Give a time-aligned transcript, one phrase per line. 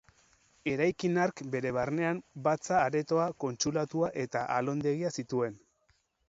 [0.69, 5.63] Eraikin hark bere barnean batza-aretoa, kontsulatua eta alondegia zituen.